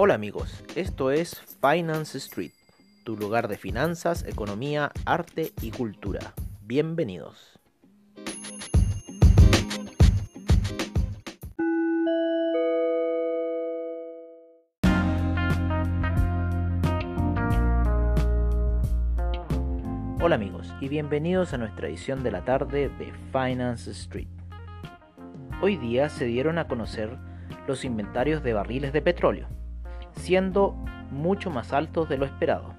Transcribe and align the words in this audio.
Hola 0.00 0.14
amigos, 0.14 0.62
esto 0.76 1.10
es 1.10 1.42
Finance 1.60 2.18
Street, 2.18 2.52
tu 3.02 3.16
lugar 3.16 3.48
de 3.48 3.56
finanzas, 3.56 4.24
economía, 4.28 4.92
arte 5.04 5.52
y 5.60 5.72
cultura. 5.72 6.20
Bienvenidos. 6.62 7.58
Hola 20.20 20.36
amigos 20.36 20.72
y 20.80 20.88
bienvenidos 20.88 21.52
a 21.54 21.58
nuestra 21.58 21.88
edición 21.88 22.22
de 22.22 22.30
la 22.30 22.44
tarde 22.44 22.88
de 22.88 23.12
Finance 23.32 23.90
Street. 23.90 24.28
Hoy 25.60 25.76
día 25.76 26.08
se 26.08 26.26
dieron 26.26 26.58
a 26.58 26.68
conocer 26.68 27.18
los 27.66 27.84
inventarios 27.84 28.44
de 28.44 28.52
barriles 28.52 28.92
de 28.92 29.02
petróleo 29.02 29.57
siendo 30.18 30.76
mucho 31.10 31.50
más 31.50 31.72
altos 31.72 32.08
de 32.08 32.18
lo 32.18 32.26
esperado. 32.26 32.74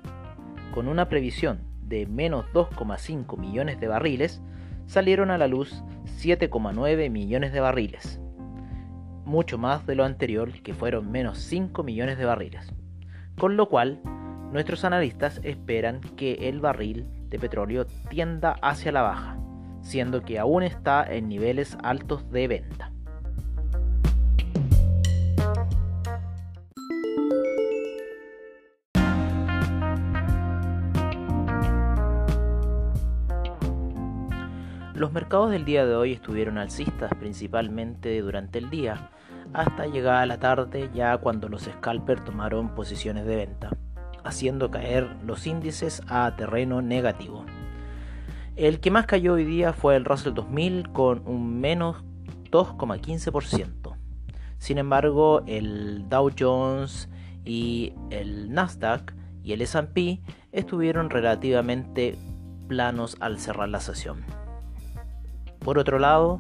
Con 0.74 0.88
una 0.88 1.10
previsión 1.10 1.62
de 1.82 2.06
menos 2.06 2.46
2,5 2.54 3.38
millones 3.38 3.80
de 3.80 3.88
barriles, 3.88 4.42
salieron 4.86 5.32
a 5.32 5.38
la 5.38 5.48
luz 5.48 5.84
7,9 6.22 7.10
millones 7.10 7.52
de 7.54 7.60
barriles, 7.60 8.22
mucho 9.26 9.58
más 9.58 9.86
de 9.86 9.96
lo 9.96 10.04
anterior 10.04 10.52
que 10.62 10.74
fueron 10.74 11.12
menos 11.12 11.40
5 11.40 11.84
millones 11.84 12.18
de 12.18 12.26
barriles. 12.26 12.74
Con 13.38 13.58
lo 13.58 13.70
cual, 13.70 14.02
nuestros 14.52 14.84
analistas 14.84 15.40
esperan 15.44 16.02
que 16.18 16.50
el 16.50 16.60
barril 16.60 17.06
de 17.30 17.40
petróleo 17.40 17.86
tienda 18.10 18.56
hacia 18.62 18.92
la 18.92 19.04
baja, 19.04 19.38
siendo 19.82 20.22
que 20.22 20.40
aún 20.40 20.64
está 20.64 21.04
en 21.04 21.30
niveles 21.30 21.78
altos 21.84 22.30
de 22.32 22.48
venta. 22.48 22.89
Los 35.00 35.14
mercados 35.14 35.50
del 35.50 35.64
día 35.64 35.86
de 35.86 35.96
hoy 35.96 36.12
estuvieron 36.12 36.58
alcistas 36.58 37.10
principalmente 37.18 38.20
durante 38.20 38.60
el 38.60 38.70
día, 38.70 39.12
hasta 39.54 39.86
llegar 39.86 40.16
a 40.16 40.26
la 40.26 40.42
tarde 40.42 40.90
ya 40.94 41.18
cuando 41.20 41.48
los 41.48 41.62
scalpers 41.62 42.26
tomaron 42.26 42.76
posiciones 42.76 43.26
de 43.26 43.38
venta, 43.38 43.70
haciendo 44.26 44.70
caer 44.72 45.08
los 45.24 45.48
índices 45.48 46.02
a 46.10 46.36
terreno 46.36 46.82
negativo. 46.82 47.46
El 48.58 48.82
que 48.82 48.92
más 48.92 49.06
cayó 49.06 49.36
hoy 49.36 49.46
día 49.46 49.72
fue 49.72 49.96
el 49.96 50.04
Russell 50.04 50.34
2000 50.34 50.90
con 50.92 51.26
un 51.26 51.62
menos 51.62 52.04
2,15%. 52.52 53.96
Sin 54.58 54.78
embargo, 54.80 55.44
el 55.48 56.10
Dow 56.10 56.30
Jones 56.38 57.08
y 57.46 57.94
el 58.10 58.52
Nasdaq 58.52 59.14
y 59.46 59.54
el 59.54 59.62
S&P 59.62 60.20
estuvieron 60.52 61.10
relativamente 61.10 62.18
planos 62.68 63.16
al 63.22 63.40
cerrar 63.40 63.70
la 63.70 63.80
sesión. 63.80 64.39
Por 65.60 65.78
otro 65.78 66.00
lado, 66.00 66.40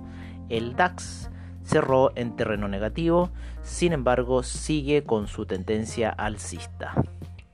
el 0.50 0.76
DAX 0.76 1.30
cerró 1.64 2.12
en 2.16 2.36
terreno 2.36 2.68
negativo, 2.68 3.30
sin 3.62 3.94
embargo 3.94 4.44
sigue 4.44 5.04
con 5.04 5.28
su 5.28 5.46
tendencia 5.46 6.10
alcista. 6.10 6.94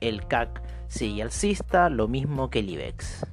El 0.00 0.26
CAC 0.26 0.62
sigue 0.88 1.22
alcista, 1.22 1.90
lo 1.90 2.08
mismo 2.08 2.48
que 2.48 2.60
el 2.60 2.70
IBEX. 2.70 3.26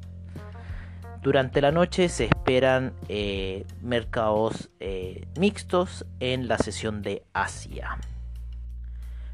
Durante 1.21 1.61
la 1.61 1.71
noche 1.71 2.09
se 2.09 2.25
esperan 2.25 2.93
eh, 3.07 3.65
mercados 3.81 4.69
eh, 4.81 5.25
mixtos 5.39 6.05
en 6.19 6.49
la 6.49 6.57
sesión 6.57 7.01
de 7.01 7.23
Asia. 7.31 7.97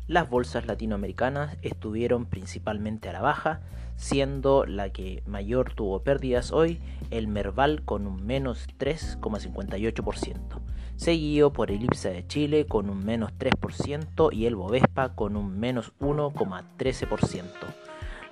Las 0.05 0.29
bolsas 0.29 0.67
latinoamericanas 0.67 1.57
estuvieron 1.63 2.27
principalmente 2.27 3.09
a 3.09 3.13
la 3.13 3.21
baja, 3.21 3.61
siendo 3.99 4.65
la 4.65 4.89
que 4.91 5.21
mayor 5.27 5.73
tuvo 5.73 5.99
pérdidas 5.99 6.51
hoy 6.53 6.79
el 7.11 7.27
Merval 7.27 7.83
con 7.83 8.07
un 8.07 8.25
menos 8.25 8.65
3,58%, 8.79 10.61
seguido 10.95 11.51
por 11.51 11.69
el 11.69 11.83
IPSA 11.83 12.11
de 12.11 12.25
Chile 12.25 12.65
con 12.65 12.89
un 12.89 13.05
menos 13.05 13.33
3% 13.37 14.29
y 14.31 14.45
el 14.45 14.55
Bovespa 14.55 15.15
con 15.15 15.35
un 15.35 15.59
menos 15.59 15.91
1,13%. 15.99 17.43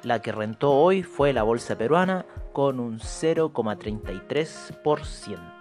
La 0.04 0.22
que 0.22 0.32
rentó 0.32 0.72
hoy 0.72 1.04
fue 1.04 1.34
la 1.34 1.44
bolsa 1.44 1.78
peruana 1.78 2.26
con 2.54 2.80
un 2.80 3.00
0,33%. 3.00 5.57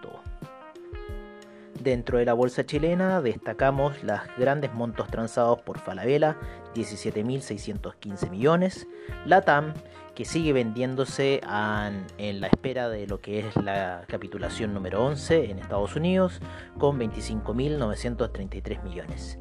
Dentro 1.86 2.19
de 2.19 2.24
la 2.24 2.34
bolsa 2.34 2.66
chilena 2.66 3.22
destacamos 3.22 4.02
los 4.02 4.19
grandes 4.36 4.74
montos 4.74 5.06
transados 5.06 5.62
por 5.62 5.78
Falabella, 5.78 6.36
17.615 6.74 8.28
millones, 8.28 8.88
la 9.24 9.42
TAM, 9.42 9.72
que 10.16 10.25
sigue 10.25 10.52
vendiéndose 10.52 11.41
en 12.19 12.41
la 12.41 12.48
espera 12.48 12.88
de 12.88 13.06
lo 13.06 13.20
que 13.20 13.38
es 13.38 13.54
la 13.54 14.02
capitulación 14.08 14.75
número 14.75 15.04
11 15.04 15.52
en 15.52 15.60
Estados 15.60 15.94
Unidos, 15.94 16.41
con 16.76 16.98
25.933 16.98 18.82
millones. 18.82 19.38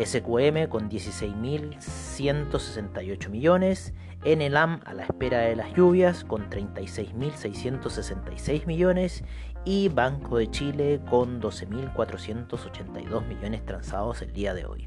SQM 0.00 0.68
con 0.68 0.88
16.168 0.88 3.28
millones, 3.28 3.92
NLAM 4.24 4.82
a 4.84 4.94
la 4.94 5.02
espera 5.02 5.40
de 5.40 5.56
las 5.56 5.74
lluvias 5.74 6.22
con 6.22 6.48
36.666 6.48 8.66
millones 8.66 9.24
y 9.64 9.88
Banco 9.88 10.38
de 10.38 10.50
Chile 10.50 11.00
con 11.08 11.40
12.482 11.40 13.26
millones 13.26 13.64
transados 13.64 14.22
el 14.22 14.32
día 14.32 14.54
de 14.54 14.66
hoy. 14.66 14.86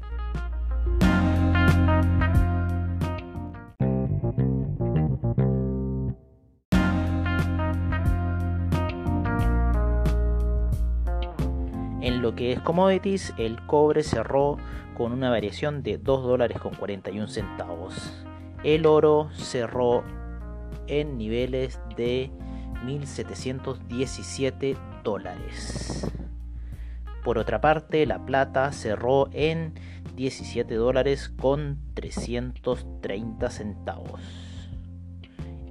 En 12.00 12.20
lo 12.20 12.34
que 12.34 12.52
es 12.52 12.60
commodities, 12.60 13.32
el 13.38 13.64
cobre 13.66 14.02
cerró 14.02 14.56
con 14.96 15.12
una 15.12 15.30
variación 15.30 15.82
de 15.84 15.98
2 15.98 16.22
dólares 16.24 16.58
con 16.58 16.74
41 16.74 17.28
centavos. 17.28 18.24
El 18.64 18.86
oro 18.86 19.28
cerró 19.32 20.02
en 20.88 21.16
niveles 21.16 21.80
de 21.96 22.32
1.717 22.84 24.76
dólares. 25.02 26.12
Por 27.24 27.38
otra 27.38 27.60
parte, 27.60 28.06
la 28.06 28.24
plata 28.26 28.72
cerró 28.72 29.28
en 29.32 29.74
17 30.16 30.74
dólares 30.74 31.28
con 31.28 31.78
330 31.94 33.50
centavos. 33.50 34.20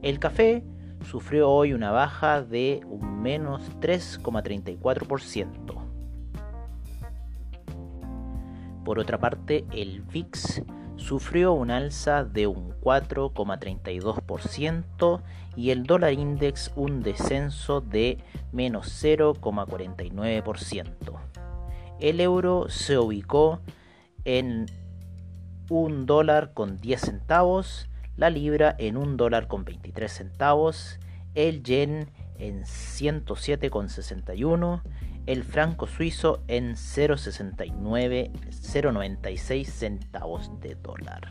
El 0.01 0.19
café 0.19 0.63
sufrió 1.05 1.49
hoy 1.49 1.73
una 1.73 1.91
baja 1.91 2.41
de 2.41 2.79
un 2.85 3.21
menos 3.21 3.69
3,34%. 3.81 5.75
Por 8.85 8.99
otra 8.99 9.19
parte, 9.19 9.65
el 9.71 10.01
VIX 10.01 10.63
sufrió 11.01 11.53
un 11.53 11.71
alza 11.71 12.23
de 12.23 12.45
un 12.47 12.73
4,32% 12.79 15.21
y 15.55 15.69
el 15.71 15.83
dólar 15.83 16.13
index 16.13 16.71
un 16.75 17.03
descenso 17.03 17.81
de 17.81 18.23
menos 18.51 19.03
0,49%. 19.03 21.19
El 21.99 22.21
euro 22.21 22.67
se 22.69 22.97
ubicó 22.97 23.59
en 24.23 24.67
un 25.69 26.05
dólar 26.05 26.53
con 26.53 26.79
10 26.79 27.01
centavos, 27.01 27.89
la 28.15 28.29
libra 28.29 28.73
en 28.77 28.95
un 28.97 29.17
dólar 29.17 29.47
con 29.47 29.65
23 29.65 30.11
centavos, 30.11 30.99
el 31.33 31.63
yen 31.63 32.11
en 32.37 32.61
107,61 32.63 34.83
el 35.25 35.43
franco 35.43 35.87
suizo 35.87 36.43
en 36.47 36.73
0,69, 36.75 38.31
0,96 38.49 39.65
centavos 39.65 40.51
de 40.59 40.75
dólar. 40.75 41.29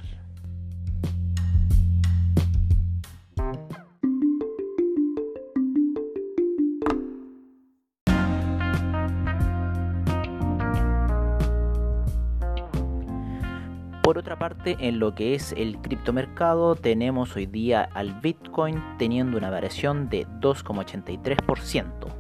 Por 14.02 14.18
otra 14.18 14.40
parte, 14.40 14.76
en 14.80 14.98
lo 14.98 15.14
que 15.14 15.36
es 15.36 15.52
el 15.52 15.78
criptomercado, 15.78 16.74
tenemos 16.74 17.36
hoy 17.36 17.46
día 17.46 17.88
al 17.94 18.20
Bitcoin 18.20 18.82
teniendo 18.98 19.38
una 19.38 19.50
variación 19.50 20.08
de 20.08 20.26
2,83%. 20.40 22.19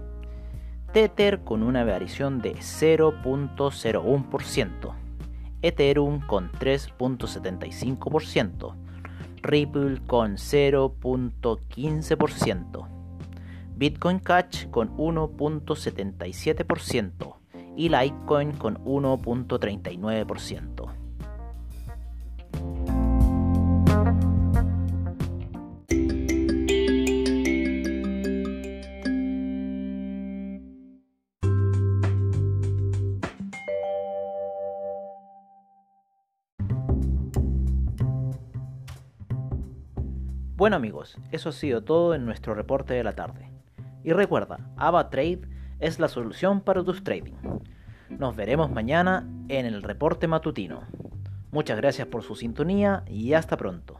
Tether 0.92 1.44
con 1.44 1.62
una 1.62 1.84
variación 1.84 2.40
de 2.40 2.56
0.01%, 2.56 4.94
Ethereum 5.62 6.26
con 6.26 6.50
3.75%, 6.50 8.74
Ripple 9.42 10.00
con 10.08 10.32
0.15%, 10.32 12.88
Bitcoin 13.76 14.18
Cash 14.18 14.68
con 14.70 14.96
1.77% 14.96 17.36
y 17.76 17.88
Litecoin 17.88 18.50
con 18.52 18.84
1.39%. 18.84 20.79
Bueno 40.60 40.76
amigos, 40.76 41.16
eso 41.32 41.48
ha 41.48 41.52
sido 41.52 41.84
todo 41.84 42.14
en 42.14 42.26
nuestro 42.26 42.52
reporte 42.52 42.92
de 42.92 43.02
la 43.02 43.14
tarde. 43.14 43.50
Y 44.04 44.12
recuerda, 44.12 44.58
AvaTrade 44.76 45.40
es 45.78 45.98
la 45.98 46.06
solución 46.06 46.60
para 46.60 46.84
tus 46.84 47.02
trading. 47.02 47.32
Nos 48.10 48.36
veremos 48.36 48.70
mañana 48.70 49.26
en 49.48 49.64
el 49.64 49.82
reporte 49.82 50.26
matutino. 50.26 50.82
Muchas 51.50 51.78
gracias 51.78 52.08
por 52.08 52.22
su 52.22 52.36
sintonía 52.36 53.04
y 53.06 53.32
hasta 53.32 53.56
pronto. 53.56 53.99